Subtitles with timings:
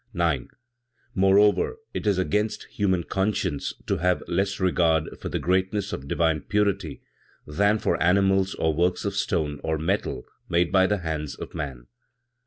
[0.15, 0.47] 9.
[1.13, 6.41] "Moreover, it is against human conscience to have less regard for the greatness of divine
[6.41, 7.03] purity,
[7.45, 11.85] than for animals or works of stone or metal made by the hands of man.